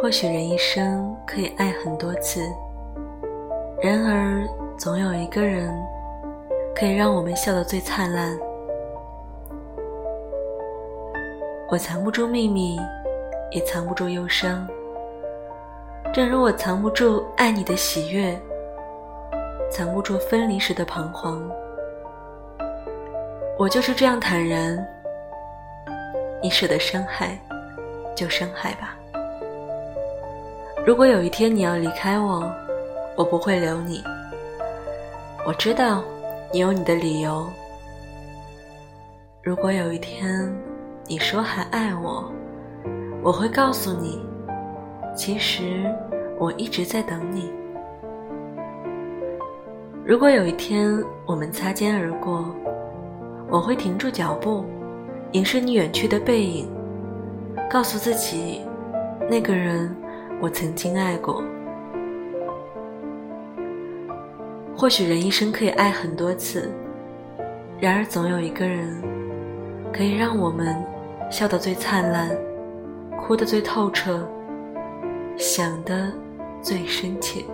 [0.00, 2.40] 或许人一生可以爱很多次，
[3.82, 4.46] 然而
[4.78, 5.76] 总有一个人
[6.72, 8.38] 可以让我们笑得最灿烂。
[11.68, 12.78] 我藏不住秘密，
[13.50, 14.64] 也藏不住忧伤，
[16.14, 18.40] 正如我藏不住爱你的喜悦，
[19.68, 21.42] 藏不住分离时的彷徨。
[23.58, 24.78] 我就是这样坦然，
[26.40, 27.36] 你舍得伤害，
[28.14, 28.94] 就伤害吧。
[30.88, 32.50] 如果有一天你要离开我，
[33.14, 34.02] 我不会留你。
[35.46, 36.02] 我知道
[36.50, 37.46] 你有你的理由。
[39.42, 40.50] 如果有一天
[41.06, 42.32] 你说还爱我，
[43.22, 44.18] 我会告诉你，
[45.14, 45.94] 其实
[46.38, 47.52] 我一直在等你。
[50.06, 52.46] 如果有一天我们擦肩而过，
[53.50, 54.64] 我会停住脚步，
[55.32, 56.66] 凝视你远去的背影，
[57.68, 58.62] 告诉自己，
[59.28, 59.94] 那个人。
[60.40, 61.42] 我曾经爱过，
[64.76, 66.70] 或许人一生可以爱很多次，
[67.80, 69.02] 然而总有一个人，
[69.92, 70.76] 可以让我们
[71.28, 72.30] 笑得最灿烂，
[73.20, 74.24] 哭得最透彻，
[75.36, 76.12] 想得
[76.62, 77.44] 最深切。